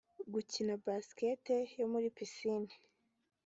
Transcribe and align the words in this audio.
gukina 0.33 0.73
Basketball 0.85 1.65
yo 1.79 1.85
muri 1.93 2.07
piscine 2.15 2.73